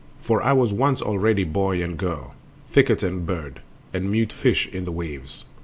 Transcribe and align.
For 0.19 0.41
I 0.41 0.51
was 0.51 0.73
once 0.73 0.99
already 0.99 1.43
boy 1.43 1.83
and 1.83 1.95
girl, 1.95 2.33
Thicket 2.71 3.03
and 3.03 3.23
bird, 3.23 3.59
and 3.93 4.09
mute 4.11 4.33
fish 4.33 4.65
in 4.67 4.83
the 4.85 4.91
waves. 4.91 5.45